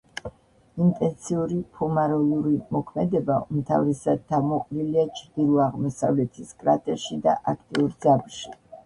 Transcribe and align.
ინტენსიური 0.83 1.57
ფუმაროლური 1.81 2.53
მოქმედება 2.75 3.35
უმთავრესად 3.55 4.23
თავმოყრილია 4.31 5.03
ჩრდილო-აღმოსავლეთის 5.21 6.55
კრატერში 6.63 7.19
და 7.29 7.37
აქტიურ 7.53 7.93
ძაბრში. 8.09 8.57